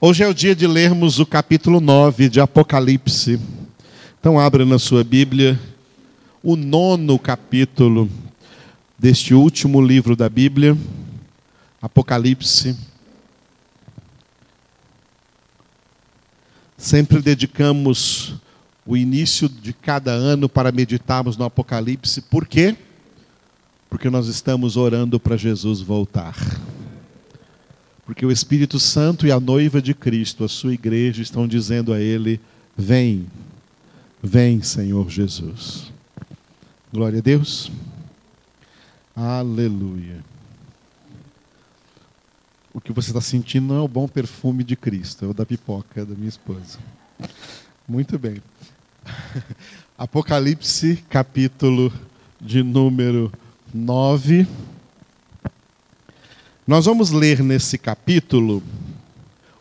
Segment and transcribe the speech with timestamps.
[0.00, 3.38] Hoje é o dia de lermos o capítulo 9 de Apocalipse.
[4.18, 5.58] Então, abra na sua Bíblia
[6.42, 8.08] o nono capítulo
[8.98, 10.76] deste último livro da Bíblia,
[11.80, 12.76] Apocalipse.
[16.76, 18.34] Sempre dedicamos
[18.86, 22.22] o início de cada ano para meditarmos no Apocalipse.
[22.22, 22.76] Por quê?
[23.88, 26.34] Porque nós estamos orando para Jesus voltar.
[28.10, 32.00] Porque o Espírito Santo e a noiva de Cristo, a sua igreja, estão dizendo a
[32.00, 32.40] Ele:
[32.76, 33.24] Vem,
[34.20, 35.92] vem, Senhor Jesus.
[36.92, 37.70] Glória a Deus.
[39.14, 40.24] Aleluia.
[42.74, 45.46] O que você está sentindo não é o bom perfume de Cristo, é o da
[45.46, 46.80] pipoca da minha esposa.
[47.86, 48.42] Muito bem.
[49.96, 51.92] Apocalipse, capítulo
[52.40, 53.32] de número
[53.72, 54.48] 9.
[56.66, 58.62] Nós vamos ler nesse capítulo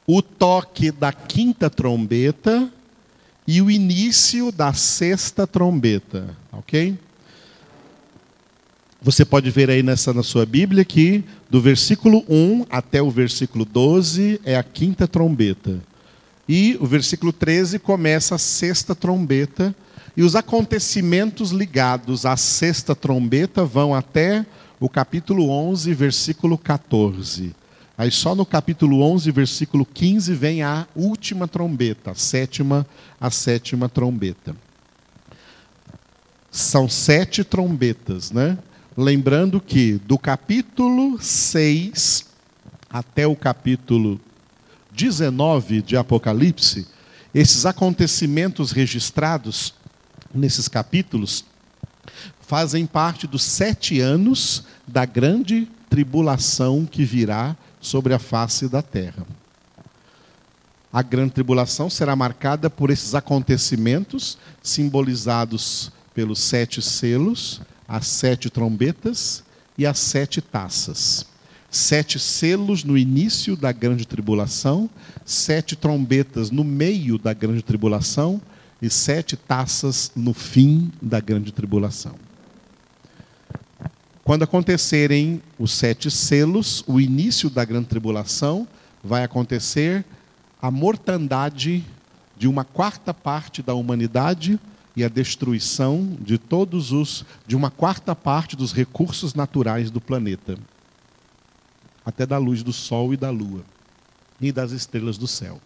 [0.06, 2.72] o toque da quinta trombeta
[3.48, 6.98] e o início da sexta trombeta, ok?
[9.02, 13.64] Você pode ver aí nessa na sua Bíblia que do versículo 1 até o versículo
[13.64, 15.80] 12 é a quinta trombeta.
[16.48, 19.74] E o versículo 13 começa a sexta trombeta
[20.20, 24.46] e os acontecimentos ligados à sexta trombeta vão até
[24.78, 27.56] o capítulo 11, versículo 14.
[27.98, 32.86] Aí só no capítulo 11, versículo 15 vem a última trombeta, a sétima,
[33.18, 34.54] a sétima trombeta.
[36.52, 38.58] São sete trombetas, né?
[38.98, 42.26] Lembrando que do capítulo 6
[42.90, 44.20] até o capítulo
[44.92, 46.86] 19 de Apocalipse,
[47.34, 49.79] esses acontecimentos registrados
[50.34, 51.46] nesses capítulos
[52.42, 59.26] fazem parte dos sete anos da grande tribulação que virá sobre a face da terra.
[60.92, 69.44] A grande tribulação será marcada por esses acontecimentos simbolizados pelos sete selos, as sete trombetas
[69.78, 71.28] e as sete taças.
[71.70, 74.90] Sete selos no início da grande tribulação,
[75.24, 78.42] sete trombetas no meio da grande tribulação
[78.82, 82.16] e sete taças no fim da grande tribulação.
[84.24, 88.68] Quando acontecerem os sete selos, o início da grande tribulação,
[89.04, 90.06] vai acontecer
[90.62, 91.84] a mortandade
[92.38, 94.60] de uma quarta parte da humanidade
[94.96, 100.58] e a destruição de todos os de uma quarta parte dos recursos naturais do planeta,
[102.06, 103.64] até da luz do sol e da lua
[104.40, 105.60] e das estrelas do céu.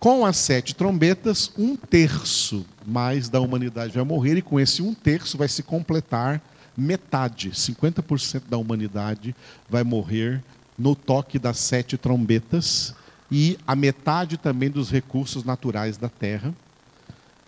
[0.00, 4.94] Com as sete trombetas, um terço mais da humanidade vai morrer, e com esse um
[4.94, 6.40] terço vai se completar
[6.76, 9.34] metade, 50% da humanidade
[9.68, 10.40] vai morrer
[10.78, 12.94] no toque das sete trombetas,
[13.28, 16.54] e a metade também dos recursos naturais da terra.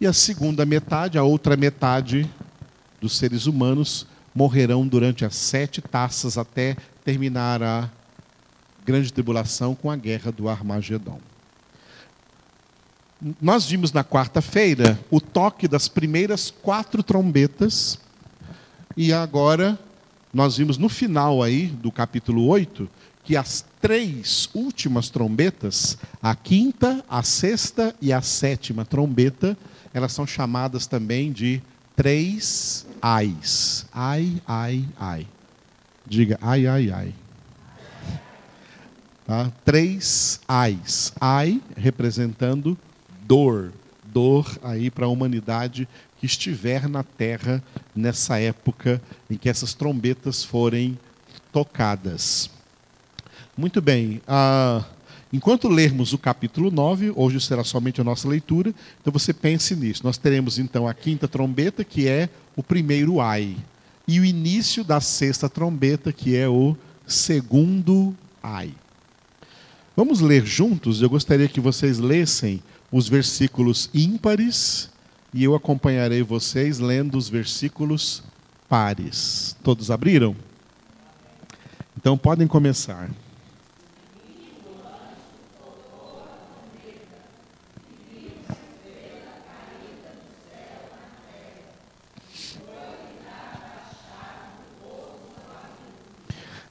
[0.01, 2.29] E a segunda metade, a outra metade
[3.01, 7.89] dos seres humanos, morrerão durante as sete taças até terminar a
[8.85, 11.30] grande tribulação com a guerra do Armagedon.
[13.41, 17.99] Nós vimos na quarta-feira o toque das primeiras quatro trombetas,
[18.97, 19.79] e agora
[20.33, 22.89] nós vimos no final aí do capítulo 8
[23.23, 29.57] que as três últimas trombetas, a quinta, a sexta e a sétima trombeta,
[29.93, 31.61] elas são chamadas também de
[31.95, 33.87] três ais.
[33.93, 35.27] Ai, ai, ai.
[36.07, 37.15] Diga ai, ai, ai.
[39.27, 39.53] Tá?
[39.65, 41.13] Três ais.
[41.21, 42.77] Ai representando
[43.31, 43.71] dor,
[44.13, 45.87] dor aí para a humanidade
[46.19, 47.63] que estiver na terra
[47.95, 50.99] nessa época em que essas trombetas forem
[51.53, 52.51] tocadas.
[53.57, 54.21] Muito bem.
[55.33, 60.03] Enquanto lermos o capítulo 9, hoje será somente a nossa leitura, então você pense nisso.
[60.03, 63.57] Nós teremos então a quinta trombeta, que é o primeiro ai,
[64.09, 66.77] e o início da sexta trombeta, que é o
[67.07, 68.13] segundo
[68.43, 68.75] ai.
[70.03, 71.03] Vamos ler juntos?
[71.03, 74.89] Eu gostaria que vocês lessem os versículos ímpares
[75.31, 78.23] e eu acompanharei vocês lendo os versículos
[78.67, 79.55] pares.
[79.63, 80.35] Todos abriram?
[81.95, 83.11] Então podem começar.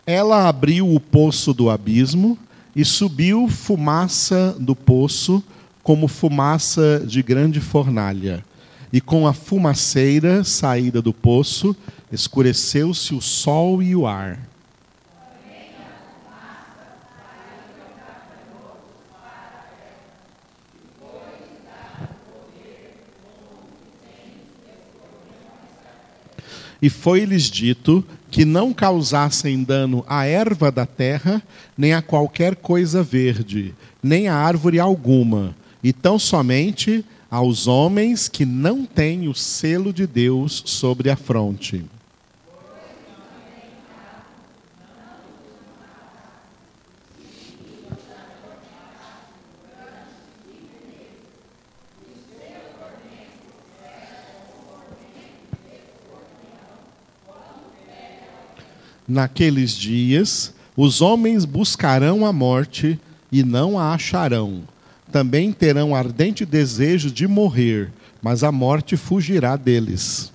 [0.03, 2.35] Ela abriu o poço do abismo
[2.79, 5.43] e subiu fumaça do poço,
[5.83, 8.41] como fumaça de grande fornalha.
[8.93, 11.75] E com a fumaceira saída do poço,
[12.09, 14.39] escureceu-se o sol e o ar.
[26.81, 31.41] E foi-lhes dito que não causassem dano à erva da terra,
[31.77, 38.45] nem a qualquer coisa verde, nem a árvore alguma, e tão somente aos homens que
[38.45, 41.85] não têm o selo de Deus sobre a fronte.
[59.09, 62.99] Naqueles dias, os homens buscarão a morte
[63.31, 64.61] e não a acharão.
[65.11, 67.91] Também terão ardente desejo de morrer,
[68.21, 70.31] mas a morte fugirá deles.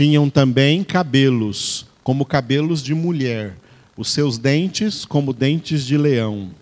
[0.00, 3.54] Tinham também cabelos, como cabelos de mulher,
[3.94, 6.52] os seus dentes como dentes de leão.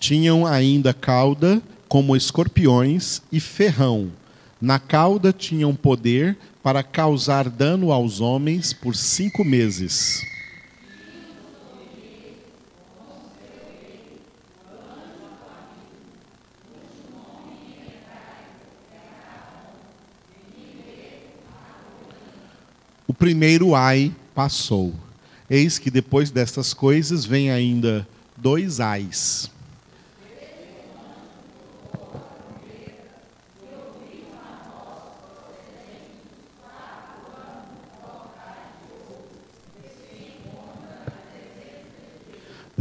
[0.00, 4.10] Tinham ainda cauda como escorpiões e ferrão.
[4.60, 10.26] Na cauda tinham poder para causar dano aos homens por cinco meses.
[23.06, 24.92] O primeiro ai passou.
[25.48, 28.06] Eis que depois destas coisas vem ainda
[28.36, 29.50] dois ais.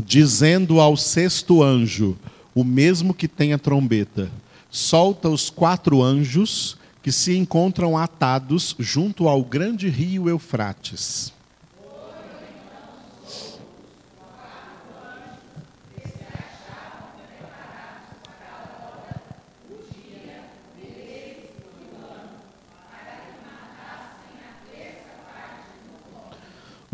[0.08, 2.18] Dizendo ao sexto anjo,
[2.56, 4.32] o mesmo que tem a trombeta:
[4.72, 11.34] solta os quatro anjos que se encontram atados junto ao grande rio Eufrates.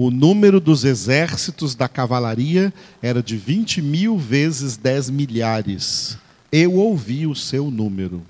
[0.06, 6.18] O número dos exércitos da cavalaria era de 20 mil vezes 10 milhares.
[6.52, 8.22] Eu ouvi o seu número.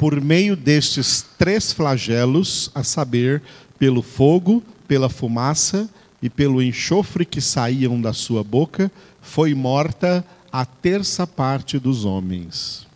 [0.00, 3.42] Por meio destes três flagelos, a saber,
[3.78, 5.90] pelo fogo, pela fumaça
[6.22, 12.86] e pelo enxofre que saíam da sua boca, foi morta a terça parte dos homens.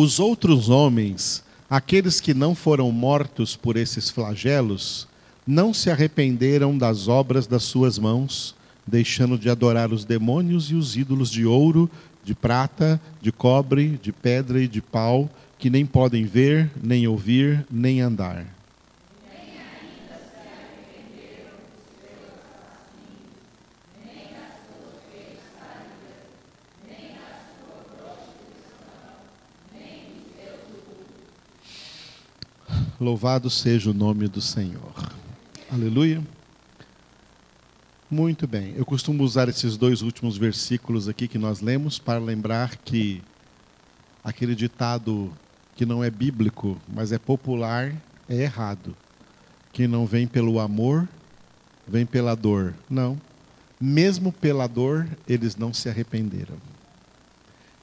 [0.00, 5.08] Os outros homens, aqueles que não foram mortos por esses flagelos,
[5.44, 8.54] não se arrependeram das obras das suas mãos,
[8.86, 11.90] deixando de adorar os demônios e os ídolos de ouro,
[12.22, 15.28] de prata, de cobre, de pedra e de pau,
[15.58, 18.46] que nem podem ver, nem ouvir, nem andar.
[33.00, 34.92] Louvado seja o nome do Senhor.
[35.70, 36.20] Aleluia.
[38.10, 38.74] Muito bem.
[38.76, 43.22] Eu costumo usar esses dois últimos versículos aqui que nós lemos para lembrar que
[44.24, 45.32] aquele ditado
[45.76, 47.94] que não é bíblico, mas é popular,
[48.28, 48.96] é errado.
[49.72, 51.08] Quem não vem pelo amor,
[51.86, 52.74] vem pela dor.
[52.90, 53.16] Não.
[53.80, 56.56] Mesmo pela dor, eles não se arrependeram.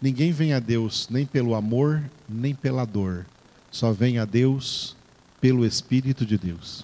[0.01, 3.25] Ninguém vem a Deus nem pelo amor, nem pela dor.
[3.72, 4.93] Só vem a Deus
[5.46, 6.84] pelo Espírito de Deus.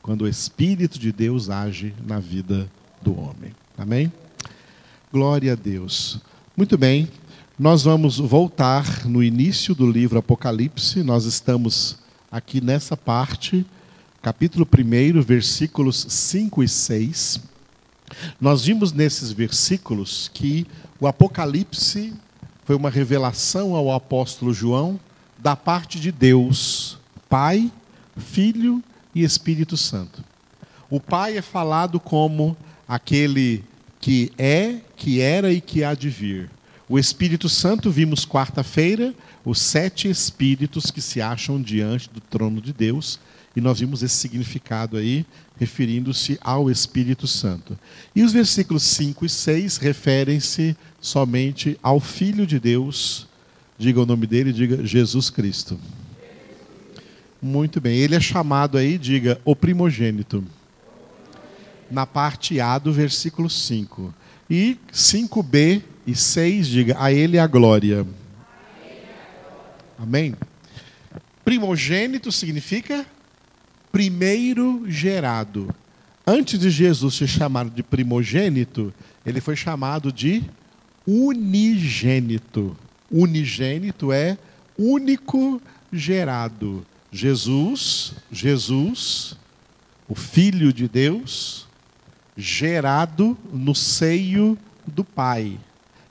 [0.00, 2.66] Quando o Espírito de Deus age na vida
[3.02, 3.54] do homem.
[3.76, 4.10] Amém?
[5.12, 6.18] Glória a Deus.
[6.56, 7.10] Muito bem,
[7.58, 11.02] nós vamos voltar no início do livro Apocalipse.
[11.02, 11.98] Nós estamos
[12.32, 13.66] aqui nessa parte
[14.22, 17.40] capítulo 1, versículos 5 e 6.
[18.40, 20.66] Nós vimos nesses versículos que
[20.98, 22.14] o Apocalipse
[22.64, 24.98] foi uma revelação ao apóstolo João
[25.38, 26.98] da parte de Deus,
[27.30, 27.70] Pai,
[28.16, 28.82] Filho
[29.14, 30.24] e Espírito Santo.
[30.90, 32.56] O Pai é falado como
[32.88, 33.64] aquele
[34.00, 36.50] que é, que era e que há de vir.
[36.88, 42.72] O Espírito Santo, vimos quarta-feira, os sete espíritos que se acham diante do trono de
[42.72, 43.20] Deus,
[43.54, 45.24] e nós vimos esse significado aí,
[45.56, 47.78] referindo-se ao Espírito Santo.
[48.12, 53.28] E os versículos 5 e 6 referem-se somente ao Filho de Deus,
[53.78, 55.78] diga o nome dele, diga Jesus Cristo.
[57.42, 60.44] Muito bem, ele é chamado aí, diga, o primogênito.
[61.90, 64.14] Na parte A do versículo 5.
[64.48, 68.06] E 5b e 6, diga, a ele a glória.
[69.98, 70.34] Amém?
[71.44, 73.06] Primogênito significa
[73.90, 75.74] primeiro gerado.
[76.26, 78.92] Antes de Jesus ser chamado de primogênito,
[79.24, 80.44] ele foi chamado de
[81.06, 82.76] unigênito.
[83.10, 84.36] Unigênito é
[84.78, 85.60] único
[85.92, 86.86] gerado.
[87.12, 89.36] Jesus, Jesus,
[90.08, 91.66] o Filho de Deus,
[92.36, 95.58] gerado no seio do Pai.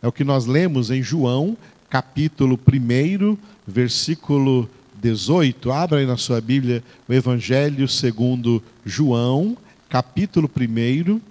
[0.02, 1.58] É o que nós lemos em João,
[1.90, 3.38] capítulo 1,
[3.68, 4.70] versículo
[5.02, 5.72] 18.
[5.72, 9.58] Abra aí na sua Bíblia o Evangelho segundo João,
[9.90, 11.22] capítulo 1,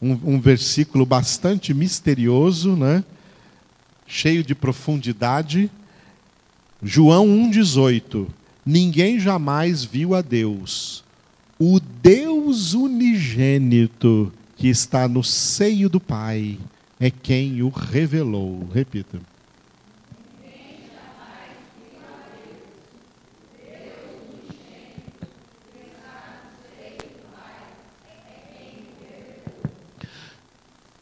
[0.00, 3.04] um, um versículo bastante misterioso, né?
[4.06, 5.70] cheio de profundidade.
[6.82, 8.26] João 1,18.
[8.70, 11.02] Ninguém jamais viu a Deus.
[11.58, 16.58] O Deus unigênito que está no seio do Pai
[17.00, 18.68] é quem o revelou.
[18.70, 19.18] Repita.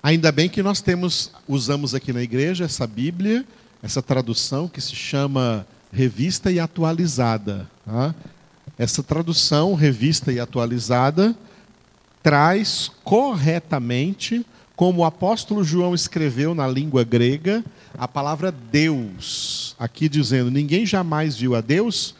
[0.00, 3.44] Ainda bem que nós temos, usamos aqui na igreja essa Bíblia,
[3.82, 7.68] essa tradução que se chama Revista e Atualizada.
[7.84, 8.14] Tá?
[8.78, 11.34] Essa tradução, revista e atualizada,
[12.22, 17.64] traz corretamente, como o apóstolo João escreveu na língua grega,
[17.96, 19.74] a palavra Deus.
[19.78, 22.14] Aqui dizendo: ninguém jamais viu a Deus,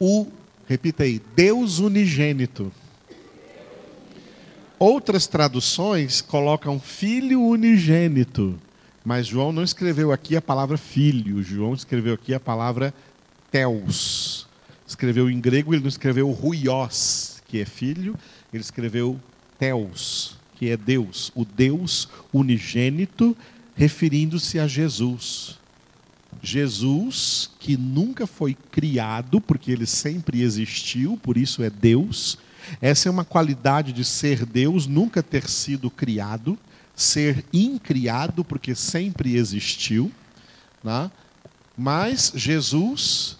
[0.00, 0.26] o,
[0.66, 2.72] repita aí, Deus unigênito.
[4.78, 8.58] Outras traduções colocam filho unigênito,
[9.04, 12.94] mas João não escreveu aqui a palavra filho, João escreveu aqui a palavra
[13.50, 14.46] teos.
[14.86, 18.16] Escreveu em grego, ele não escreveu ruios, que é filho,
[18.52, 19.20] ele escreveu
[19.58, 23.36] teos, que é Deus, o Deus unigênito,
[23.74, 25.58] referindo-se a Jesus.
[26.42, 32.38] Jesus, que nunca foi criado, porque ele sempre existiu, por isso é Deus,
[32.80, 36.58] essa é uma qualidade de ser Deus, nunca ter sido criado,
[36.94, 40.12] ser incriado, porque sempre existiu.
[40.82, 41.10] Né?
[41.76, 43.37] Mas Jesus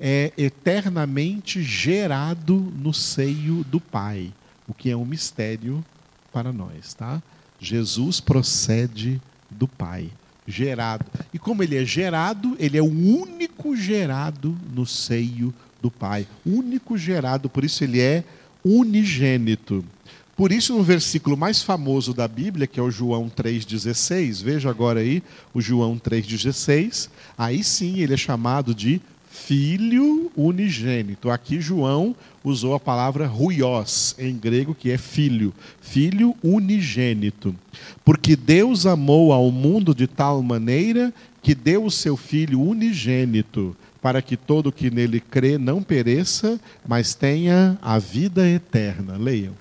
[0.00, 4.32] é eternamente gerado no seio do Pai,
[4.66, 5.84] o que é um mistério
[6.32, 6.94] para nós.
[6.94, 7.22] Tá?
[7.58, 10.10] Jesus procede do Pai,
[10.46, 11.04] gerado.
[11.32, 15.52] E como ele é gerado, ele é o único gerado no seio
[15.82, 16.26] do Pai.
[16.46, 18.24] Único gerado, por isso ele é
[18.64, 19.84] unigênito.
[20.36, 25.00] Por isso, no versículo mais famoso da Bíblia, que é o João 3,16, veja agora
[25.00, 25.20] aí
[25.52, 29.00] o João 3,16, aí sim ele é chamado de
[29.30, 31.30] filho unigênito.
[31.30, 37.54] Aqui João usou a palavra ruios, em grego, que é filho, filho unigênito.
[38.04, 44.22] Porque Deus amou ao mundo de tal maneira que deu o seu filho unigênito para
[44.22, 49.16] que todo que nele crê não pereça, mas tenha a vida eterna.
[49.16, 49.52] Leiam.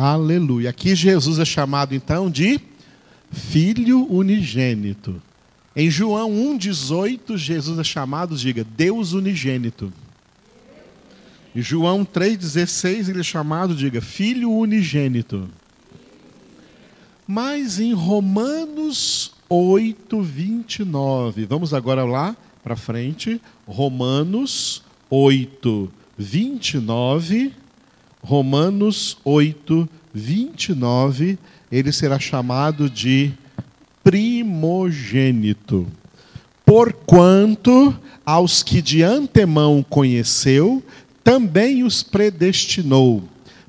[0.00, 0.70] Aleluia.
[0.70, 2.60] Aqui Jesus é chamado então de
[3.32, 5.20] Filho unigênito.
[5.74, 9.92] Em João 1,18, Jesus é chamado, diga, Deus unigênito.
[11.52, 15.50] Em João 3,16, ele é chamado, diga, Filho unigênito.
[17.26, 23.40] Mas em Romanos 8, 29, vamos agora lá para frente.
[23.66, 27.52] Romanos 8, 29.
[28.22, 31.38] Romanos 8, 29,
[31.70, 33.32] ele será chamado de
[34.02, 35.86] primogênito.
[36.64, 40.82] Porquanto aos que de antemão conheceu,
[41.24, 43.22] também os predestinou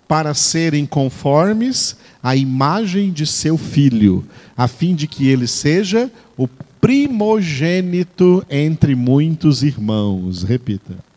[0.08, 4.26] para serem conformes à imagem de seu filho,
[4.58, 6.48] a fim de que ele seja o
[6.82, 10.44] primogênito entre muitos irmãos.
[10.44, 11.09] Repita.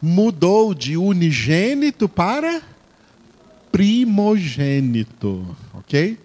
[0.00, 2.62] Mudou de unigênito para
[3.70, 6.18] primogênito, ok?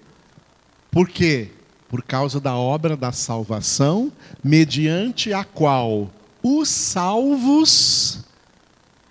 [0.91, 1.49] Por quê?
[1.89, 4.11] Por causa da obra da salvação,
[4.43, 8.19] mediante a qual os salvos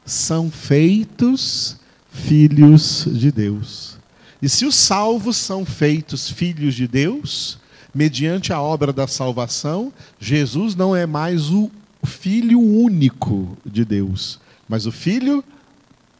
[0.04, 1.76] são feitos
[2.10, 3.96] filhos de Deus.
[4.40, 7.58] E se os salvos são feitos filhos de Deus,
[7.94, 11.70] mediante a obra da salvação, Jesus não é mais o
[12.04, 14.38] filho único de Deus,
[14.74, 15.44] mas o filho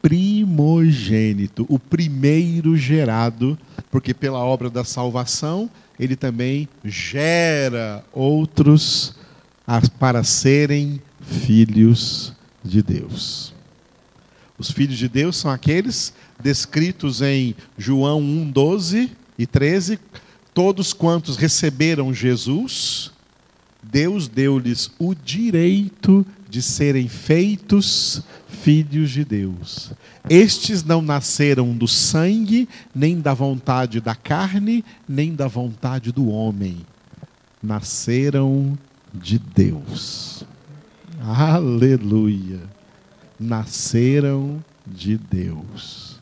[0.00, 3.58] primogênito, o primeiro gerado,
[3.90, 5.68] porque pela obra da salvação
[5.98, 9.16] ele também gera outros
[9.98, 12.32] para serem filhos
[12.64, 13.52] de Deus.
[14.56, 19.98] Os filhos de Deus são aqueles descritos em João 1, 12 e 13.
[20.54, 23.10] Todos quantos receberam Jesus,
[23.82, 29.90] Deus deu-lhes o direito de serem feitos filhos de Deus.
[30.30, 36.86] Estes não nasceram do sangue, nem da vontade da carne, nem da vontade do homem.
[37.60, 38.78] Nasceram
[39.12, 40.44] de Deus.
[41.20, 42.60] Aleluia.
[43.40, 46.20] Nasceram de Deus.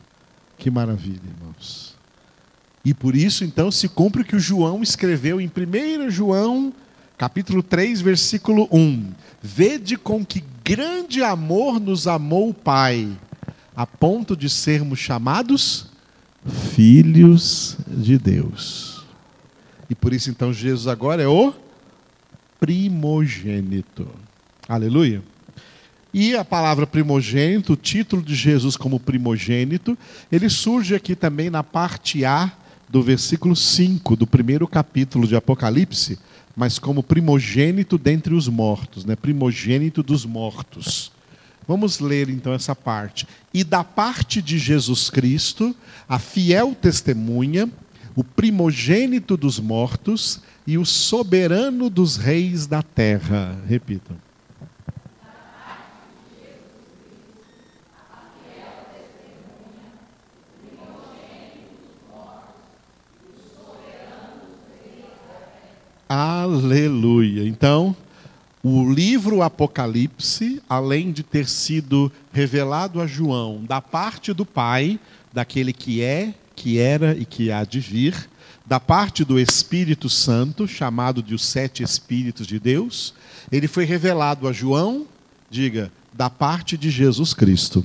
[0.57, 1.95] Que maravilha, irmãos.
[2.83, 6.73] E por isso, então, se cumpre o que o João escreveu em 1 João
[7.23, 9.11] capítulo 3, versículo 1.
[9.41, 13.17] Vede com que grande amor nos amou o Pai,
[13.73, 15.87] a ponto de sermos chamados
[16.75, 19.05] filhos de Deus.
[19.89, 21.53] E por isso então Jesus agora é o
[22.59, 24.05] primogênito.
[24.67, 25.23] Aleluia.
[26.13, 29.97] E a palavra primogênito, o título de Jesus como primogênito,
[30.29, 32.51] ele surge aqui também na parte A
[32.89, 36.19] do versículo 5 do primeiro capítulo de Apocalipse,
[36.55, 39.15] mas como primogênito dentre os mortos, né?
[39.15, 41.11] primogênito dos mortos.
[41.67, 43.27] Vamos ler então essa parte.
[43.53, 45.75] E da parte de Jesus Cristo,
[46.07, 47.69] a fiel testemunha,
[48.15, 53.57] o primogênito dos mortos e o soberano dos reis da terra.
[53.67, 54.17] Repitam.
[66.15, 67.43] Aleluia.
[67.47, 67.95] Então,
[68.61, 74.99] o livro Apocalipse, além de ter sido revelado a João da parte do Pai,
[75.33, 78.29] daquele que é, que era e que há de vir,
[78.63, 83.15] da parte do Espírito Santo, chamado de os sete Espíritos de Deus,
[83.51, 85.07] ele foi revelado a João,
[85.49, 87.83] diga, da parte de Jesus Cristo.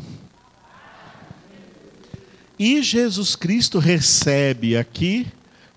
[2.59, 5.27] E Jesus Cristo recebe aqui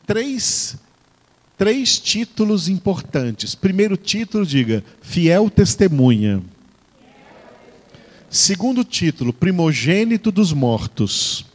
[0.05, 0.77] três
[1.61, 3.53] três títulos importantes.
[3.53, 6.41] Primeiro título, diga, fiel testemunha.
[8.31, 11.45] Segundo título, primogênito dos mortos.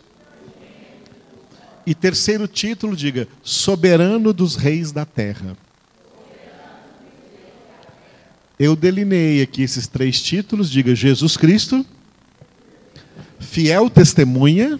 [1.84, 5.58] E terceiro título, diga, soberano dos reis da terra.
[8.60, 11.84] Eu delinei aqui esses três títulos, diga Jesus Cristo,
[13.40, 14.78] fiel testemunha,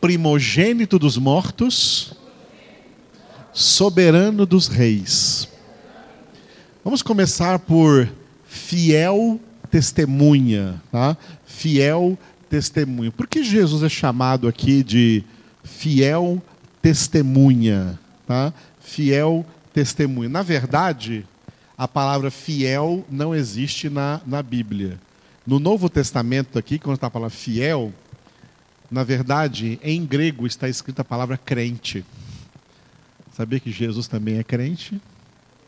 [0.00, 2.18] primogênito dos mortos
[3.60, 5.46] soberano dos reis.
[6.82, 8.08] Vamos começar por
[8.46, 9.38] fiel
[9.70, 11.14] testemunha, tá?
[11.44, 12.18] Fiel
[12.48, 13.12] testemunha.
[13.12, 15.22] Por que Jesus é chamado aqui de
[15.62, 16.42] fiel
[16.80, 18.50] testemunha, tá?
[18.80, 19.44] Fiel
[19.74, 20.30] testemunha.
[20.30, 21.26] Na verdade,
[21.76, 24.98] a palavra fiel não existe na, na Bíblia.
[25.46, 27.92] No Novo Testamento aqui, quando está a palavra fiel,
[28.90, 32.06] na verdade, em grego está escrita a palavra crente.
[33.32, 35.00] Sabia que Jesus também é crente?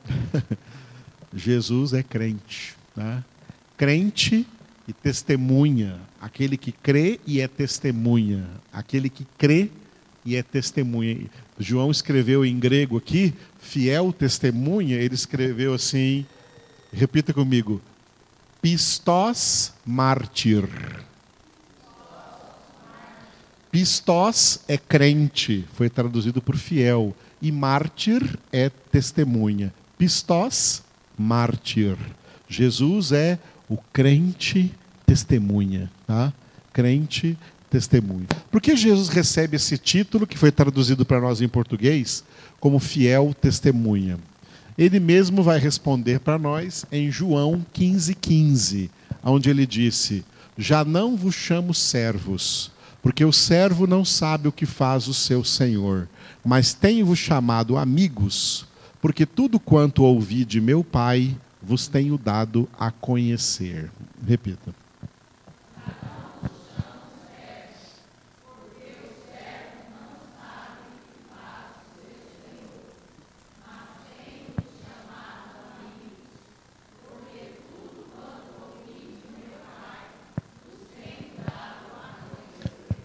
[1.34, 2.74] Jesus é crente.
[2.96, 3.24] Né?
[3.76, 4.46] Crente
[4.86, 5.98] e testemunha.
[6.20, 8.46] Aquele que crê e é testemunha.
[8.72, 9.70] Aquele que crê
[10.24, 11.30] e é testemunha.
[11.58, 16.26] João escreveu em grego aqui, fiel testemunha, ele escreveu assim,
[16.92, 17.80] repita comigo,
[18.60, 20.68] pistos mártir.
[23.70, 29.74] Pistos é crente, foi traduzido por fiel e mártir é testemunha.
[29.98, 30.82] Pistos,
[31.18, 31.96] mártir.
[32.48, 34.72] Jesus é o crente
[35.04, 36.32] testemunha, tá?
[36.72, 37.36] Crente
[37.68, 38.26] testemunha.
[38.50, 42.24] Por que Jesus recebe esse título que foi traduzido para nós em português
[42.60, 44.18] como fiel testemunha?
[44.78, 48.90] Ele mesmo vai responder para nós em João 15:15, 15,
[49.22, 50.24] onde ele disse:
[50.56, 52.71] Já não vos chamo servos,
[53.02, 56.08] porque o servo não sabe o que faz o seu senhor,
[56.44, 58.64] mas tenho-vos chamado amigos,
[59.00, 63.90] porque tudo quanto ouvi de meu Pai vos tenho dado a conhecer.
[64.26, 64.81] Repita.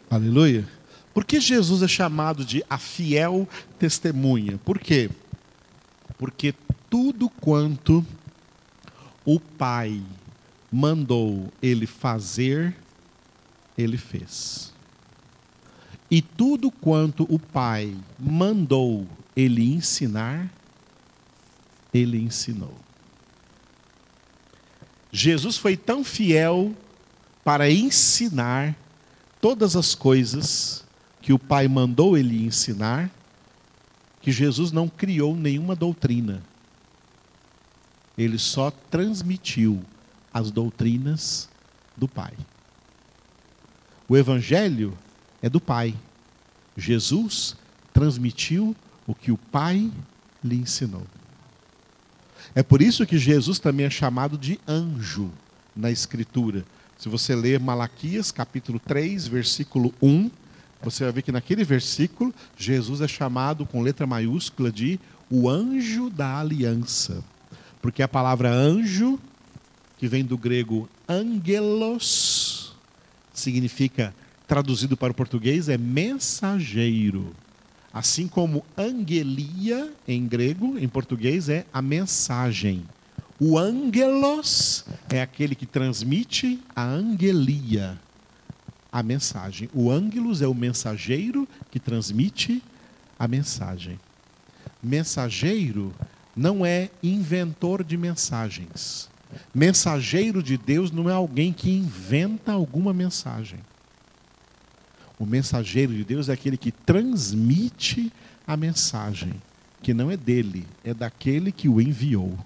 [0.09, 0.67] Aleluia.
[1.13, 4.57] Por que Jesus é chamado de a fiel testemunha?
[4.63, 5.09] Por quê?
[6.17, 6.53] Porque
[6.89, 8.05] tudo quanto
[9.25, 10.01] o Pai
[10.71, 12.75] mandou ele fazer,
[13.77, 14.73] ele fez.
[16.09, 20.49] E tudo quanto o Pai mandou ele ensinar,
[21.93, 22.73] ele ensinou.
[25.11, 26.73] Jesus foi tão fiel
[27.43, 28.75] para ensinar
[29.47, 30.83] todas as coisas
[31.21, 33.09] que o Pai mandou ele ensinar,
[34.19, 36.43] que Jesus não criou nenhuma doutrina.
[38.17, 39.81] Ele só transmitiu
[40.33, 41.47] as doutrinas
[41.95, 42.33] do Pai.
[44.09, 44.97] O Evangelho
[45.41, 45.95] é do Pai.
[46.75, 47.55] Jesus
[47.93, 48.75] transmitiu
[49.07, 49.89] o que o Pai
[50.43, 51.07] lhe ensinou.
[52.53, 55.31] É por isso que Jesus também é chamado de anjo
[55.73, 56.65] na Escritura.
[56.97, 60.31] Se você ler Malaquias, capítulo 3, versículo 1,
[60.81, 66.09] você vai ver que naquele versículo, Jesus é chamado com letra maiúscula de o anjo
[66.09, 67.23] da aliança.
[67.81, 69.19] Porque a palavra anjo,
[69.97, 72.75] que vem do grego angelos,
[73.31, 74.13] significa,
[74.47, 77.35] traduzido para o português, é mensageiro.
[77.93, 82.83] Assim como angelia, em grego, em português, é a mensagem.
[83.39, 87.99] O angelos é aquele que transmite a angelia,
[88.91, 89.69] a mensagem.
[89.73, 92.63] O angelos é o mensageiro que transmite
[93.17, 93.99] a mensagem.
[94.81, 95.93] Mensageiro
[96.35, 99.07] não é inventor de mensagens.
[99.53, 103.59] Mensageiro de Deus não é alguém que inventa alguma mensagem.
[105.19, 108.11] O mensageiro de Deus é aquele que transmite
[108.47, 109.33] a mensagem,
[109.81, 112.37] que não é dele, é daquele que o enviou.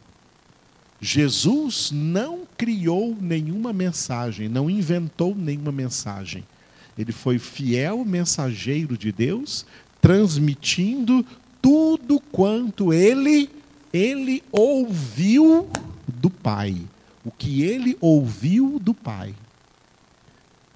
[1.01, 6.43] Jesus não criou nenhuma mensagem, não inventou nenhuma mensagem.
[6.95, 9.65] Ele foi fiel mensageiro de Deus,
[9.99, 11.25] transmitindo
[11.59, 13.49] tudo quanto ele
[13.93, 15.69] ele ouviu
[16.07, 16.77] do Pai.
[17.25, 19.35] O que ele ouviu do Pai.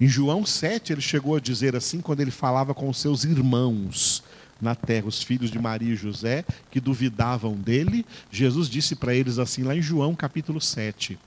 [0.00, 4.22] Em João 7, ele chegou a dizer assim quando ele falava com os seus irmãos:
[4.60, 9.38] na terra, os filhos de Maria e José, que duvidavam dele, Jesus disse para eles
[9.38, 11.18] assim, lá em João capítulo 7: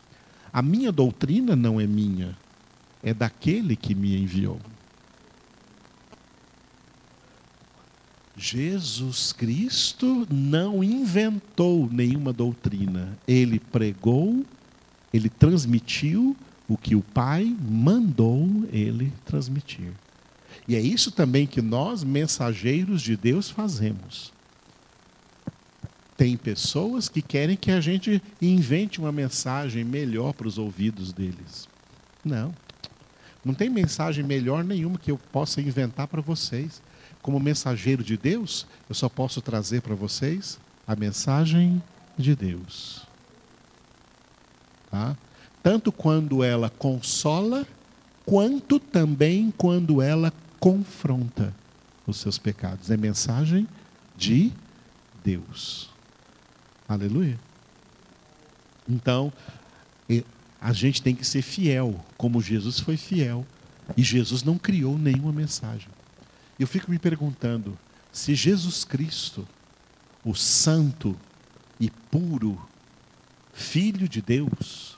[0.51, 2.35] A minha doutrina não é minha,
[3.03, 4.59] é daquele que me enviou.
[8.35, 14.45] Jesus Cristo não inventou nenhuma doutrina, ele pregou,
[15.13, 16.35] ele transmitiu
[16.67, 19.91] o que o Pai mandou ele transmitir.
[20.69, 24.31] E é isso também que nós, mensageiros de Deus, fazemos.
[26.15, 31.67] Tem pessoas que querem que a gente invente uma mensagem melhor para os ouvidos deles.
[32.23, 32.53] Não.
[33.43, 36.83] Não tem mensagem melhor nenhuma que eu possa inventar para vocês.
[37.19, 41.81] Como mensageiro de Deus, eu só posso trazer para vocês a mensagem
[42.15, 43.07] de Deus.
[44.91, 45.17] Tá?
[45.63, 47.65] Tanto quando ela consola,
[48.23, 51.53] quanto também quando ela confronta
[52.05, 52.89] os seus pecados.
[52.91, 53.67] É mensagem
[54.17, 54.51] de
[55.23, 55.89] Deus.
[56.87, 57.39] Aleluia.
[58.87, 59.31] Então,
[60.59, 63.45] a gente tem que ser fiel, como Jesus foi fiel.
[63.95, 65.89] E Jesus não criou nenhuma mensagem.
[66.59, 67.77] Eu fico me perguntando
[68.11, 69.47] se Jesus Cristo,
[70.23, 71.15] o santo
[71.79, 72.59] e puro
[73.53, 74.97] Filho de Deus,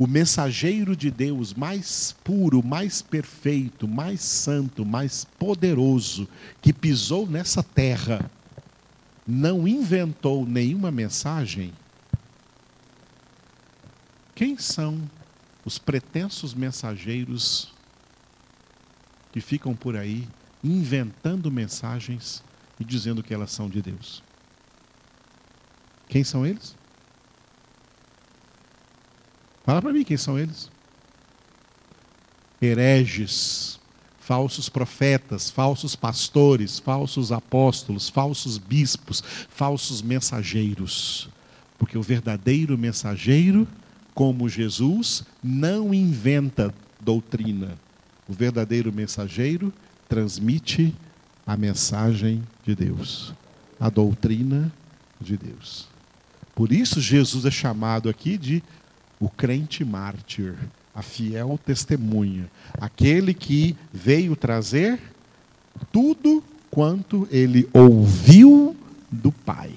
[0.00, 6.26] o mensageiro de Deus mais puro, mais perfeito, mais santo, mais poderoso
[6.62, 8.30] que pisou nessa terra,
[9.26, 11.74] não inventou nenhuma mensagem,
[14.34, 14.98] quem são
[15.66, 17.70] os pretensos mensageiros
[19.30, 20.26] que ficam por aí
[20.64, 22.42] inventando mensagens
[22.80, 24.22] e dizendo que elas são de Deus?
[26.08, 26.79] Quem são eles?
[29.70, 30.68] Fala para mim quem são eles.
[32.60, 33.78] Hereges,
[34.18, 41.28] falsos profetas, falsos pastores, falsos apóstolos, falsos bispos, falsos mensageiros.
[41.78, 43.64] Porque o verdadeiro mensageiro,
[44.12, 47.78] como Jesus, não inventa doutrina.
[48.28, 49.72] O verdadeiro mensageiro
[50.08, 50.92] transmite
[51.46, 53.32] a mensagem de Deus,
[53.78, 54.72] a doutrina
[55.20, 55.86] de Deus.
[56.56, 58.64] Por isso Jesus é chamado aqui de
[59.20, 60.54] o crente mártir,
[60.94, 64.98] a fiel testemunha, aquele que veio trazer
[65.92, 68.74] tudo quanto ele ouviu
[69.10, 69.72] do Pai.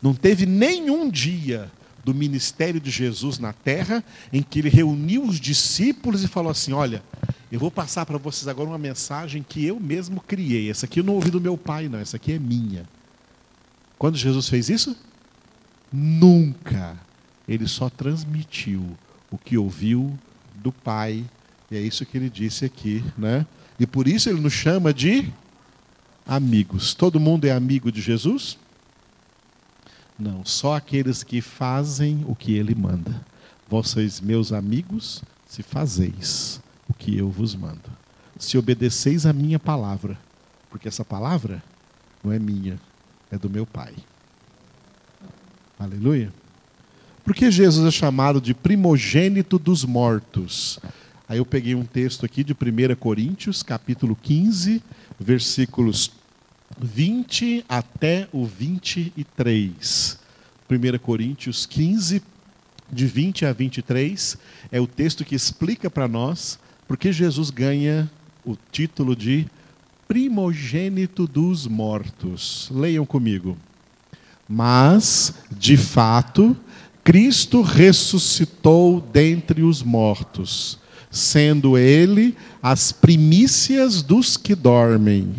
[0.00, 1.70] Não teve nenhum dia
[2.04, 6.72] do ministério de Jesus na terra em que ele reuniu os discípulos e falou assim:
[6.72, 7.02] Olha,
[7.50, 10.70] eu vou passar para vocês agora uma mensagem que eu mesmo criei.
[10.70, 12.88] Essa aqui eu não ouvi do meu pai, não, essa aqui é minha.
[13.98, 14.96] Quando Jesus fez isso?
[15.92, 16.96] Nunca.
[17.48, 18.96] Ele só transmitiu
[19.30, 20.16] o que ouviu
[20.54, 21.24] do Pai.
[21.70, 23.46] E é isso que ele disse aqui, né?
[23.80, 25.32] E por isso ele nos chama de
[26.26, 26.94] amigos.
[26.94, 28.58] Todo mundo é amigo de Jesus?
[30.18, 33.24] Não, só aqueles que fazem o que ele manda.
[33.68, 37.90] Vocês, meus amigos, se fazeis o que eu vos mando.
[38.38, 40.18] Se obedeceis a minha palavra,
[40.70, 41.62] porque essa palavra
[42.22, 42.80] não é minha,
[43.30, 43.94] é do meu Pai.
[45.78, 46.32] Aleluia.
[47.28, 50.78] Por que Jesus é chamado de primogênito dos mortos?
[51.28, 54.82] Aí eu peguei um texto aqui de 1 Coríntios, capítulo 15,
[55.20, 56.10] versículos
[56.80, 60.18] 20 até o 23.
[60.70, 62.22] 1 Coríntios 15,
[62.90, 64.38] de 20 a 23,
[64.72, 68.10] é o texto que explica para nós por que Jesus ganha
[68.42, 69.46] o título de
[70.08, 72.70] primogênito dos mortos.
[72.72, 73.54] Leiam comigo.
[74.48, 76.56] Mas, de fato,
[77.08, 80.78] Cristo ressuscitou dentre os mortos,
[81.10, 85.34] sendo ele as primícias dos que dormem.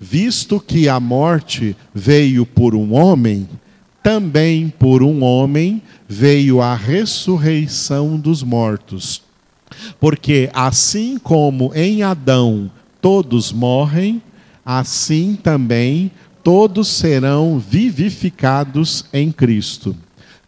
[0.00, 3.48] Visto que a morte veio por um homem,
[4.02, 9.22] também por um homem veio a ressurreição dos mortos.
[10.00, 12.68] Porque assim como em Adão
[13.00, 14.20] todos morrem,
[14.66, 16.10] assim também
[16.42, 19.94] todos serão vivificados em Cristo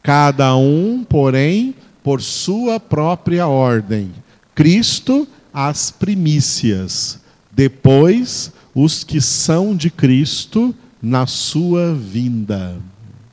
[0.05, 4.12] cada um, porém, por sua própria ordem.
[4.55, 7.19] Cristo, as primícias,
[7.51, 12.77] depois, os que são de Cristo na sua vinda.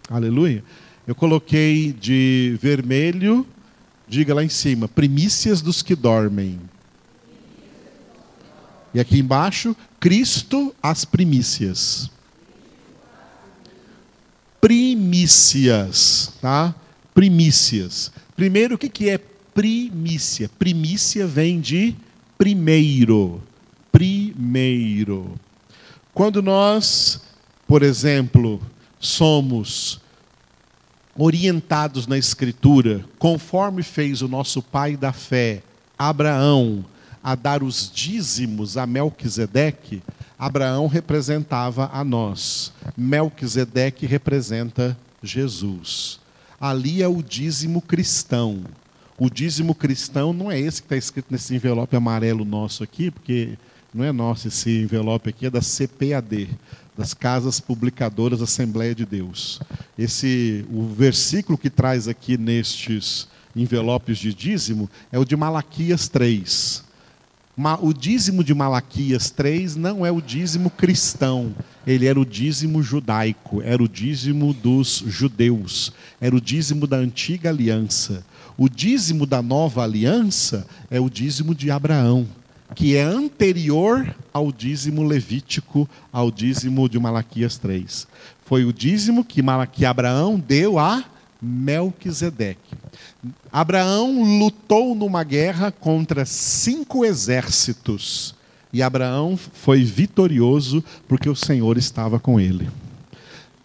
[0.09, 0.63] Aleluia.
[1.05, 3.45] Eu coloquei de vermelho,
[4.07, 6.57] diga lá em cima, primícias dos que dormem.
[8.93, 12.09] E aqui embaixo, Cristo, as primícias
[14.61, 16.73] primícias, tá?
[17.13, 18.11] Primícias.
[18.35, 20.49] Primeiro, o que é primícia?
[20.57, 21.95] Primícia vem de
[22.37, 23.41] primeiro.
[23.91, 25.33] Primeiro.
[26.13, 27.21] Quando nós,
[27.67, 28.61] por exemplo,
[28.99, 29.99] somos
[31.15, 35.61] orientados na Escritura, conforme fez o nosso pai da fé,
[35.97, 36.85] Abraão,
[37.23, 40.01] a dar os dízimos a Melquisedeque,
[40.41, 46.19] Abraão representava a nós, Melquisedeque representa Jesus.
[46.59, 48.63] Ali é o dízimo cristão.
[49.19, 53.55] O dízimo cristão não é esse que está escrito nesse envelope amarelo nosso aqui, porque
[53.93, 56.49] não é nosso esse envelope aqui, é da CPAD,
[56.97, 59.59] das Casas Publicadoras Assembleia de Deus.
[59.95, 66.89] Esse, o versículo que traz aqui nestes envelopes de dízimo é o de Malaquias 3
[67.81, 71.53] o dízimo de Malaquias 3 não é o dízimo cristão,
[71.85, 77.49] ele era o dízimo judaico, era o dízimo dos judeus, era o dízimo da antiga
[77.49, 78.23] aliança.
[78.57, 82.27] O dízimo da nova aliança é o dízimo de Abraão,
[82.75, 88.07] que é anterior ao dízimo levítico, ao dízimo de Malaquias 3.
[88.45, 91.03] Foi o dízimo que, que Abraão deu a
[91.41, 92.75] Melquisedeque.
[93.51, 98.35] Abraão lutou numa guerra contra cinco exércitos.
[98.71, 102.69] E Abraão foi vitorioso porque o Senhor estava com ele.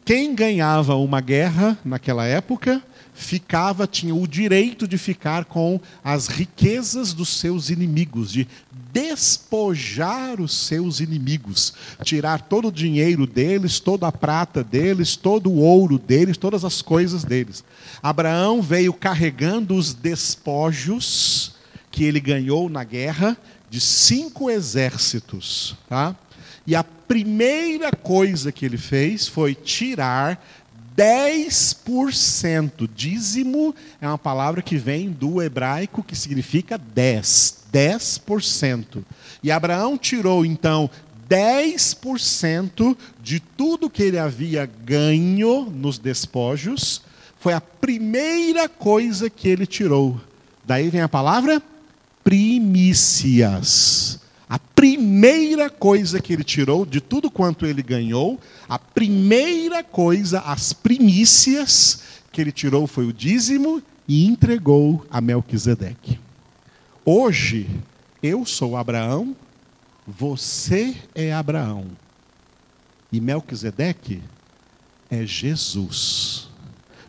[0.04, 2.82] Quem ganhava uma guerra naquela época
[3.16, 8.46] ficava, tinha o direito de ficar com as riquezas dos seus inimigos, de
[8.92, 15.58] despojar os seus inimigos, tirar todo o dinheiro deles, toda a prata deles, todo o
[15.58, 17.64] ouro deles, todas as coisas deles.
[18.02, 21.54] Abraão veio carregando os despojos
[21.90, 23.36] que ele ganhou na guerra
[23.70, 26.14] de cinco exércitos, tá?
[26.66, 30.44] E a primeira coisa que ele fez foi tirar
[30.96, 32.88] 10%.
[32.94, 37.66] Dízimo é uma palavra que vem do hebraico que significa 10.
[37.72, 39.04] 10%.
[39.42, 40.88] E Abraão tirou então
[41.28, 47.02] 10% de tudo que ele havia ganho nos despojos.
[47.38, 50.18] Foi a primeira coisa que ele tirou.
[50.64, 51.62] Daí vem a palavra
[52.24, 54.18] primícias.
[54.48, 60.72] A primeira coisa que ele tirou de tudo quanto ele ganhou, a primeira coisa, as
[60.72, 66.20] primícias que ele tirou foi o dízimo e entregou a Melquisedeque.
[67.04, 67.68] Hoje,
[68.22, 69.34] eu sou Abraão,
[70.06, 71.86] você é Abraão.
[73.10, 74.22] E Melquisedeque
[75.10, 76.48] é Jesus.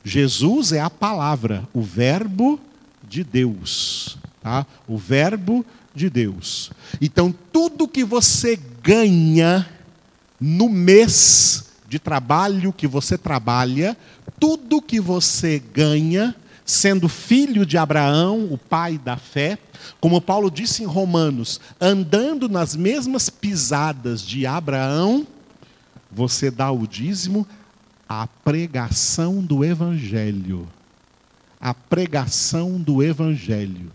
[0.03, 2.59] Jesus é a palavra, o verbo
[3.07, 4.17] de Deus.
[4.41, 4.65] Tá?
[4.87, 5.76] O verbo de
[6.09, 6.71] Deus.
[7.01, 9.67] Então, tudo que você ganha
[10.39, 13.97] no mês de trabalho que você trabalha,
[14.39, 19.57] tudo que você ganha, sendo filho de Abraão, o pai da fé,
[19.99, 25.25] como Paulo disse em Romanos, andando nas mesmas pisadas de Abraão,
[26.11, 27.47] você dá o dízimo
[28.07, 30.67] à pregação do Evangelho.
[31.59, 33.91] A pregação do Evangelho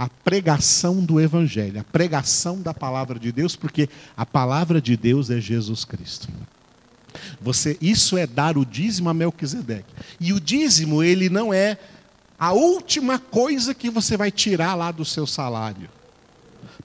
[0.00, 3.86] a pregação do Evangelho, a pregação da palavra de Deus, porque
[4.16, 6.26] a palavra de Deus é Jesus Cristo.
[7.38, 9.92] Você, isso é dar o dízimo a Melquisedeque.
[10.18, 11.76] E o dízimo, ele não é
[12.38, 15.90] a última coisa que você vai tirar lá do seu salário.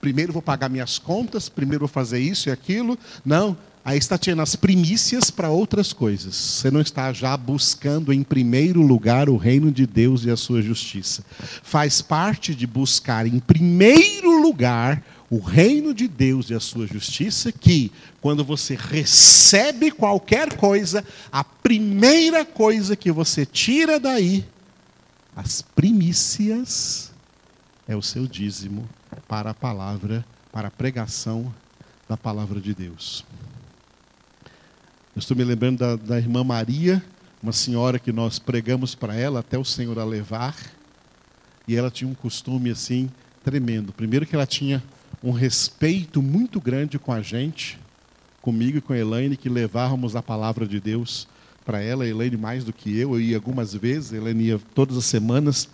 [0.01, 2.99] Primeiro vou pagar minhas contas, primeiro vou fazer isso e aquilo.
[3.23, 6.36] Não, Aí está tirando as primícias para outras coisas.
[6.36, 10.60] Você não está já buscando em primeiro lugar o reino de Deus e a sua
[10.60, 11.24] justiça.
[11.62, 17.52] Faz parte de buscar em primeiro lugar o reino de Deus e a sua justiça,
[17.52, 24.43] que quando você recebe qualquer coisa, a primeira coisa que você tira daí,
[25.36, 27.12] as primícias,
[27.88, 28.89] é o seu dízimo
[29.28, 31.54] para a palavra, para a pregação
[32.10, 33.24] da palavra de Deus.
[35.15, 37.01] Eu estou me lembrando da, da irmã Maria,
[37.41, 40.58] uma senhora que nós pregamos para ela até o Senhor a levar.
[41.65, 43.10] E ela tinha um costume assim
[43.41, 43.93] tremendo.
[43.93, 44.84] Primeiro que ela tinha
[45.23, 47.80] um respeito muito grande com a gente,
[48.41, 51.30] comigo e com a Elaine, que levávamos a palavra de Deus
[51.63, 52.04] para ela.
[52.04, 55.06] A Elaine mais do que eu, eu ia algumas vezes, a Elaine ia todas as
[55.06, 55.69] semanas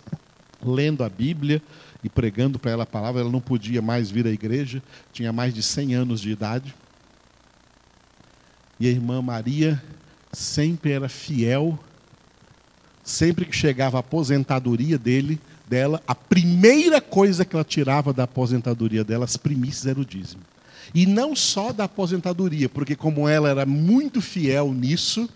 [0.64, 1.60] lendo a Bíblia
[2.04, 3.20] e pregando para ela a palavra.
[3.20, 4.80] Ela não podia mais vir à igreja,
[5.12, 6.72] tinha mais de 100 anos de idade.
[8.82, 9.80] E a irmã Maria
[10.32, 11.78] sempre era fiel.
[13.04, 19.04] Sempre que chegava a aposentadoria dele, dela, a primeira coisa que ela tirava da aposentadoria
[19.04, 20.42] dela, as primícias, era o dízimo.
[20.92, 25.30] E não só da aposentadoria, porque como ela era muito fiel nisso,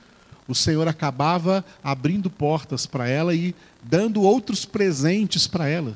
[0.48, 5.94] o Senhor acabava abrindo portas para ela e dando outros presentes para ela.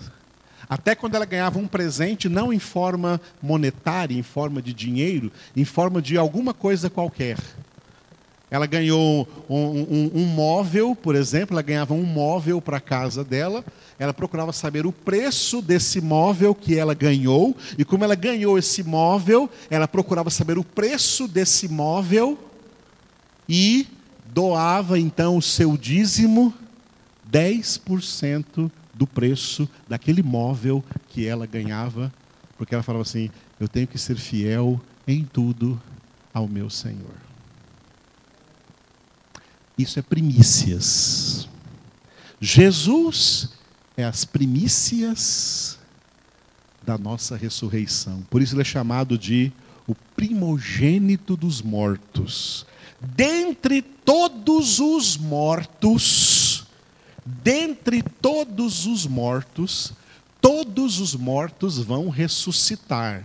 [0.71, 5.65] Até quando ela ganhava um presente, não em forma monetária, em forma de dinheiro, em
[5.65, 7.37] forma de alguma coisa qualquer.
[8.49, 13.25] Ela ganhou um, um, um móvel, por exemplo, ela ganhava um móvel para a casa
[13.25, 13.65] dela.
[13.99, 17.57] Ela procurava saber o preço desse móvel que ela ganhou.
[17.77, 22.39] E como ela ganhou esse móvel, ela procurava saber o preço desse móvel
[23.49, 23.89] e
[24.33, 26.55] doava então o seu dízimo,
[27.29, 32.13] 10% do preço daquele móvel que ela ganhava,
[32.59, 35.81] porque ela falava assim: eu tenho que ser fiel em tudo
[36.35, 37.15] ao meu Senhor.
[39.79, 41.49] Isso é primícias.
[42.39, 43.55] Jesus
[43.97, 45.79] é as primícias
[46.83, 48.23] da nossa ressurreição.
[48.29, 49.51] Por isso ele é chamado de
[49.87, 52.67] o primogênito dos mortos.
[53.01, 56.30] Dentre todos os mortos,
[57.25, 59.93] dentre todos os mortos,
[60.41, 63.25] todos os mortos vão ressuscitar,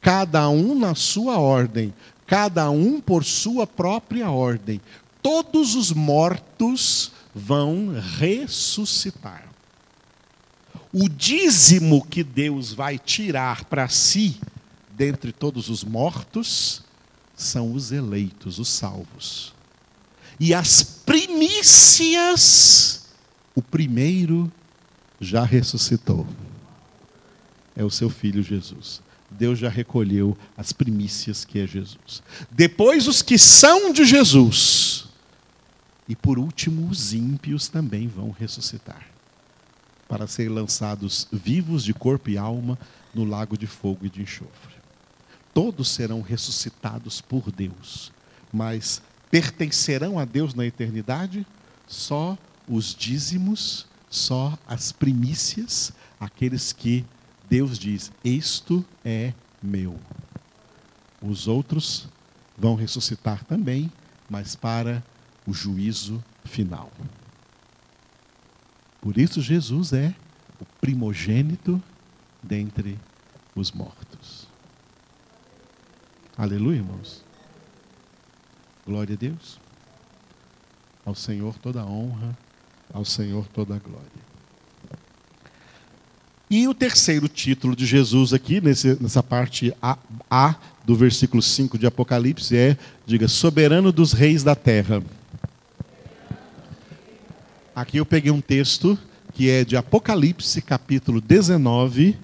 [0.00, 1.92] cada um na sua ordem,
[2.26, 4.80] cada um por sua própria ordem.
[5.22, 9.44] Todos os mortos vão ressuscitar.
[10.92, 14.38] O dízimo que Deus vai tirar para si,
[14.90, 16.82] dentre todos os mortos,
[17.36, 19.54] são os eleitos, os salvos.
[20.38, 23.05] E as primícias
[23.56, 24.52] o primeiro
[25.18, 26.26] já ressuscitou.
[27.74, 29.00] É o seu filho Jesus.
[29.30, 32.22] Deus já recolheu as primícias que é Jesus.
[32.50, 35.08] Depois os que são de Jesus.
[36.06, 39.06] E por último, os ímpios também vão ressuscitar.
[40.06, 42.78] Para serem lançados vivos de corpo e alma
[43.14, 44.76] no lago de fogo e de enxofre.
[45.54, 48.12] Todos serão ressuscitados por Deus,
[48.52, 51.46] mas pertencerão a Deus na eternidade?
[51.88, 52.36] Só
[52.68, 57.04] os dízimos, só as primícias, aqueles que
[57.48, 59.98] Deus diz: Isto é meu.
[61.20, 62.08] Os outros
[62.56, 63.90] vão ressuscitar também,
[64.28, 65.02] mas para
[65.46, 66.90] o juízo final.
[69.00, 70.14] Por isso, Jesus é
[70.60, 71.82] o primogênito
[72.42, 72.98] dentre
[73.54, 74.48] os mortos.
[76.36, 77.24] Aleluia, irmãos.
[78.84, 79.60] Glória a Deus.
[81.04, 82.36] Ao Senhor toda a honra,
[82.96, 84.06] ao Senhor toda a glória.
[86.48, 89.98] E o terceiro título de Jesus aqui, nessa parte a,
[90.30, 95.02] a, do versículo 5 de Apocalipse, é, diga, soberano dos reis da terra.
[97.74, 98.98] Aqui eu peguei um texto
[99.34, 102.16] que é de Apocalipse, capítulo 19,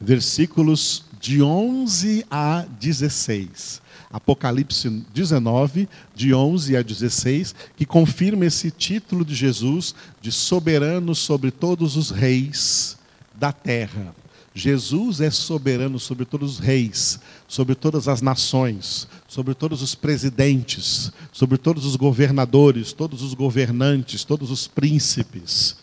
[0.00, 3.82] versículos de 11 a 16.
[4.14, 9.92] Apocalipse 19, de 11 a 16, que confirma esse título de Jesus
[10.22, 12.96] de soberano sobre todos os reis
[13.34, 14.14] da terra.
[14.54, 21.10] Jesus é soberano sobre todos os reis, sobre todas as nações, sobre todos os presidentes,
[21.32, 25.74] sobre todos os governadores, todos os governantes, todos os príncipes,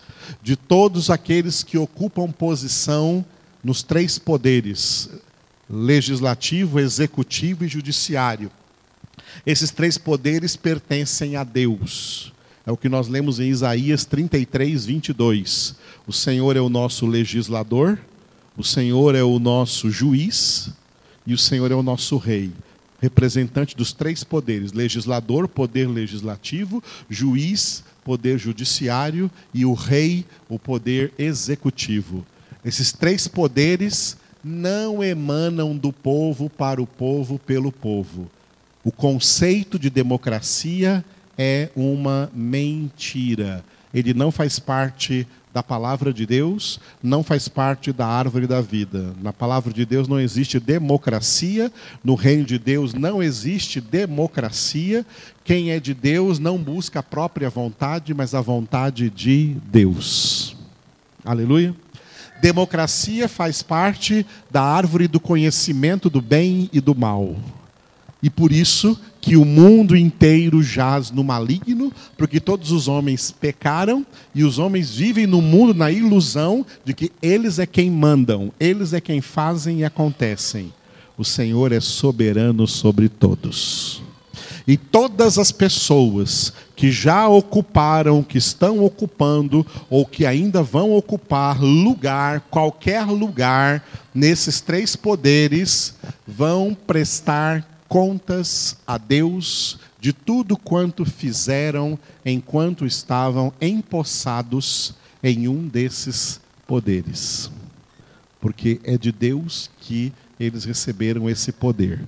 [0.41, 3.25] de todos aqueles que ocupam posição
[3.61, 5.09] nos três poderes:
[5.71, 8.51] legislativo, executivo e judiciário.
[9.45, 12.33] Esses três poderes pertencem a Deus.
[12.65, 15.75] É o que nós lemos em Isaías 33, 22.
[16.05, 17.97] O Senhor é o nosso legislador,
[18.57, 20.69] o Senhor é o nosso juiz
[21.25, 22.51] e o Senhor é o nosso rei.
[23.01, 31.13] Representante dos três poderes: legislador, poder legislativo, juiz, poder judiciário e o rei, o poder
[31.17, 32.25] executivo.
[32.63, 38.29] Esses três poderes não emanam do povo para o povo pelo povo.
[38.83, 41.05] O conceito de democracia
[41.37, 43.63] é uma mentira.
[43.93, 49.13] Ele não faz parte da palavra de Deus, não faz parte da árvore da vida.
[49.21, 51.71] Na palavra de Deus não existe democracia,
[52.03, 55.05] no reino de Deus não existe democracia.
[55.43, 60.55] Quem é de Deus não busca a própria vontade, mas a vontade de Deus.
[61.23, 61.75] Aleluia.
[62.41, 67.35] Democracia faz parte da árvore do conhecimento do bem e do mal.
[68.23, 74.05] E por isso que o mundo inteiro jaz no maligno, porque todos os homens pecaram
[74.33, 78.93] e os homens vivem no mundo na ilusão de que eles é quem mandam, eles
[78.93, 80.73] é quem fazem e acontecem.
[81.17, 84.01] O Senhor é soberano sobre todos.
[84.67, 91.61] E todas as pessoas que já ocuparam, que estão ocupando ou que ainda vão ocupar
[91.61, 93.83] lugar, qualquer lugar
[94.13, 95.95] nesses três poderes,
[96.27, 106.39] vão prestar contas a Deus de tudo quanto fizeram enquanto estavam empossados em um desses
[106.65, 107.51] poderes.
[108.39, 112.01] Porque é de Deus que eles receberam esse poder.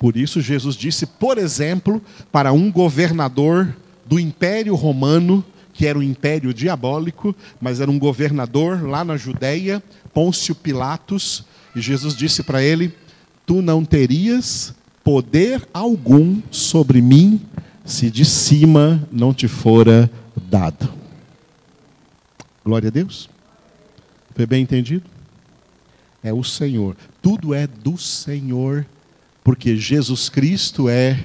[0.00, 2.00] Por isso, Jesus disse, por exemplo,
[2.32, 3.76] para um governador
[4.06, 5.44] do Império Romano,
[5.74, 9.82] que era um império diabólico, mas era um governador lá na Judéia,
[10.14, 11.44] Pôncio Pilatos,
[11.76, 12.94] e Jesus disse para ele:
[13.44, 14.74] Tu não terias
[15.04, 17.38] poder algum sobre mim
[17.84, 20.10] se de cima não te fora
[20.48, 20.90] dado.
[22.64, 23.28] Glória a Deus.
[24.34, 25.04] Foi bem entendido?
[26.22, 26.96] É o Senhor.
[27.20, 28.86] Tudo é do Senhor,
[29.50, 31.24] porque Jesus Cristo é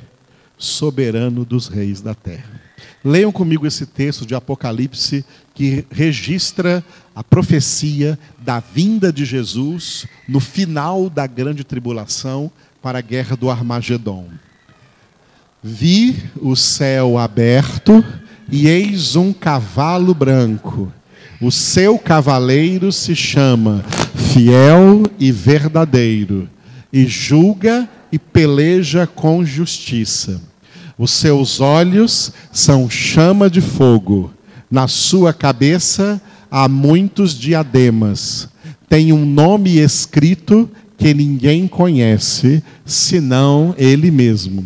[0.57, 2.59] soberano dos reis da terra.
[3.03, 5.23] Leiam comigo esse texto de Apocalipse
[5.53, 12.51] que registra a profecia da vinda de Jesus no final da grande tribulação
[12.81, 14.27] para a guerra do Armagedon.
[15.61, 18.03] Vi o céu aberto
[18.51, 20.91] e eis um cavalo branco.
[21.39, 23.85] O seu cavaleiro se chama
[24.33, 26.49] Fiel e Verdadeiro,
[26.91, 30.41] e julga e peleja com justiça.
[30.97, 34.31] Os seus olhos são chama de fogo,
[34.71, 38.47] na sua cabeça há muitos diademas.
[38.87, 44.65] Tem um nome escrito que ninguém conhece senão ele mesmo.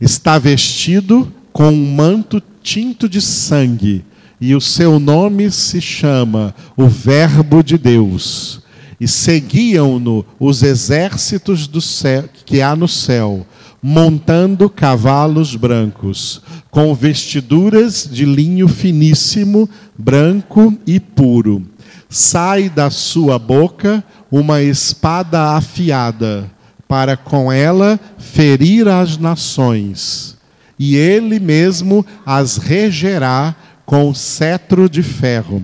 [0.00, 4.04] Está vestido com um manto tinto de sangue,
[4.40, 8.60] e o seu nome se chama o Verbo de Deus.
[9.04, 13.46] E seguiam-no os exércitos do céu, que há no céu,
[13.82, 16.40] montando cavalos brancos,
[16.70, 21.66] com vestiduras de linho finíssimo, branco e puro.
[22.08, 24.02] Sai da sua boca
[24.32, 26.50] uma espada afiada,
[26.88, 30.38] para com ela ferir as nações,
[30.78, 35.62] e ele mesmo as regerá com cetro de ferro.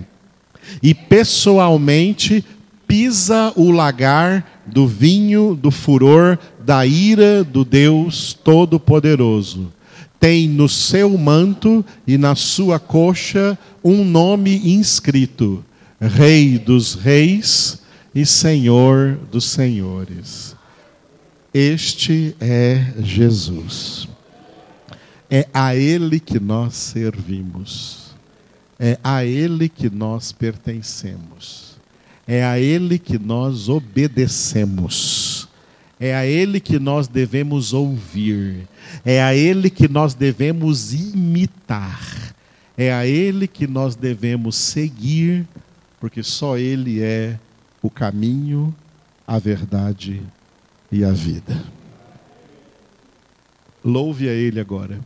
[0.82, 2.44] E pessoalmente
[2.90, 9.72] pisa o lagar do vinho do furor da ira do Deus Todo-Poderoso.
[10.18, 15.64] Tem no seu manto e na sua coxa um nome inscrito:
[16.00, 17.80] Rei dos Reis
[18.12, 20.56] e Senhor dos Senhores.
[21.54, 24.08] Este é Jesus.
[25.30, 28.16] É a Ele que nós servimos.
[28.80, 31.69] É a Ele que nós pertencemos.
[32.32, 35.48] É a Ele que nós obedecemos.
[35.98, 38.68] É a Ele que nós devemos ouvir.
[39.04, 42.32] É a Ele que nós devemos imitar.
[42.78, 45.44] É a Ele que nós devemos seguir,
[45.98, 47.36] porque só Ele é
[47.82, 48.72] o caminho,
[49.26, 50.22] a verdade
[50.92, 51.60] e a vida.
[53.84, 55.00] Louve a Ele agora.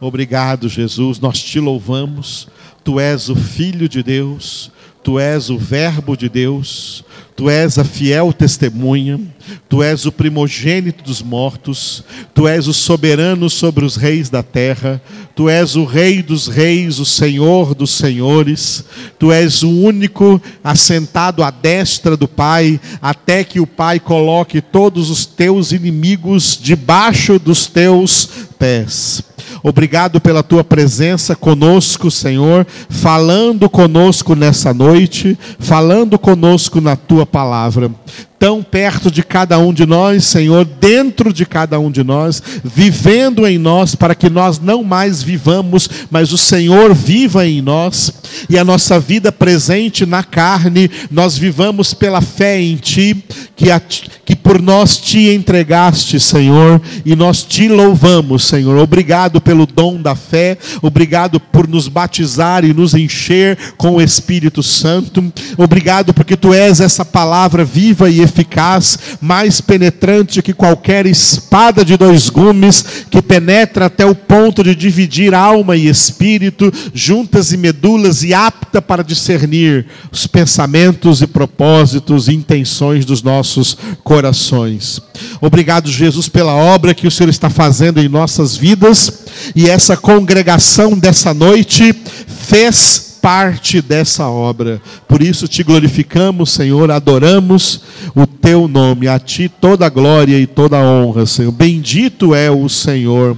[0.00, 2.48] Obrigado, Jesus, nós te louvamos.
[2.82, 4.72] Tu és o Filho de Deus,
[5.06, 7.04] tu és o Verbo de Deus,
[7.36, 9.20] Tu és a fiel testemunha,
[9.68, 12.02] tu és o primogênito dos mortos,
[12.32, 15.02] tu és o soberano sobre os reis da terra,
[15.34, 18.86] tu és o rei dos reis, o senhor dos senhores,
[19.18, 25.10] tu és o único assentado à destra do Pai, até que o Pai coloque todos
[25.10, 29.22] os teus inimigos debaixo dos teus pés.
[29.62, 37.90] Obrigado pela tua presença conosco, Senhor, falando conosco nessa noite, falando conosco na tua palavra
[38.38, 43.46] tão perto de cada um de nós, Senhor, dentro de cada um de nós, vivendo
[43.46, 48.12] em nós, para que nós não mais vivamos, mas o Senhor viva em nós,
[48.48, 53.24] e a nossa vida presente na carne, nós vivamos pela fé em Ti,
[53.56, 58.76] que, a, que por nós te entregaste, Senhor, e nós te louvamos, Senhor.
[58.78, 64.62] Obrigado pelo dom da fé, obrigado por nos batizar e nos encher com o Espírito
[64.62, 71.84] Santo, obrigado porque Tu és essa palavra viva e eficaz, mais penetrante que qualquer espada
[71.84, 77.56] de dois gumes, que penetra até o ponto de dividir alma e espírito, juntas e
[77.56, 85.00] medulas, e apta para discernir os pensamentos e propósitos e intenções dos nossos corações.
[85.40, 89.24] Obrigado, Jesus, pela obra que o Senhor está fazendo em nossas vidas,
[89.54, 91.94] e essa congregação dessa noite
[92.26, 94.80] fez parte dessa obra.
[95.08, 97.80] Por isso te glorificamos, Senhor, adoramos
[98.14, 99.08] o teu nome.
[99.08, 101.50] A ti toda glória e toda honra, Senhor.
[101.50, 103.36] Bendito é o Senhor.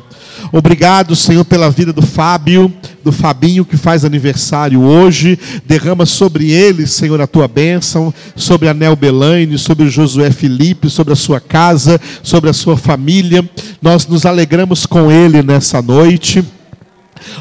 [0.52, 2.70] Obrigado, Senhor, pela vida do Fábio,
[3.02, 5.38] do Fabinho que faz aniversário hoje.
[5.64, 10.90] Derrama sobre ele, Senhor, a tua bênção, sobre a Nel Belaine, sobre o Josué Felipe,
[10.90, 13.42] sobre a sua casa, sobre a sua família.
[13.80, 16.44] Nós nos alegramos com ele nessa noite.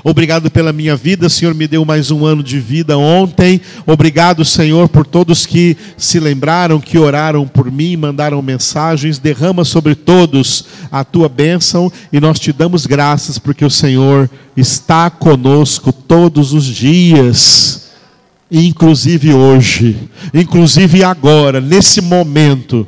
[0.04, 3.62] Obrigado pela minha vida, Senhor, me deu mais um ano de vida ontem.
[3.86, 9.20] Obrigado, Senhor, por todos que se lembraram, que oraram por mim, mandaram mensagens.
[9.20, 15.10] Derrama sobre todos a tua bênção e nós te damos graças porque o Senhor está
[15.10, 17.90] conosco todos os dias,
[18.52, 22.88] inclusive hoje, inclusive agora, nesse momento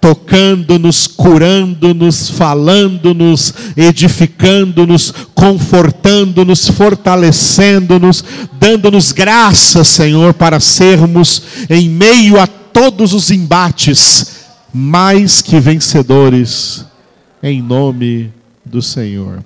[0.00, 8.24] tocando-nos, curando-nos, falando-nos, edificando-nos, confortando-nos, fortalecendo-nos,
[8.58, 16.84] dando-nos graça, Senhor, para sermos, em meio a todos os embates, mais que vencedores,
[17.42, 18.30] em nome
[18.64, 19.42] do Senhor.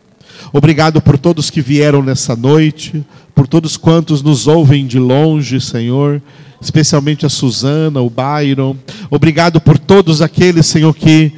[0.52, 6.20] Obrigado por todos que vieram nessa noite, por todos quantos nos ouvem de longe, Senhor
[6.60, 8.76] especialmente a Suzana, o Byron.
[9.10, 11.32] Obrigado por todos aqueles, Senhor, que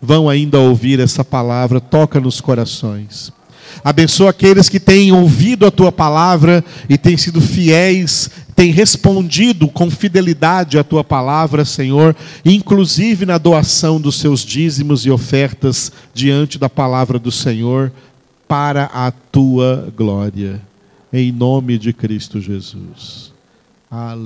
[0.00, 1.80] vão ainda ouvir essa palavra.
[1.80, 3.32] Toca nos corações.
[3.84, 9.90] Abençoa aqueles que têm ouvido a tua palavra e têm sido fiéis, têm respondido com
[9.90, 16.68] fidelidade à tua palavra, Senhor, inclusive na doação dos seus dízimos e ofertas diante da
[16.68, 17.92] palavra do Senhor,
[18.48, 20.60] para a tua glória.
[21.12, 23.25] Em nome de Cristo Jesus.
[23.90, 24.24] Aleluia.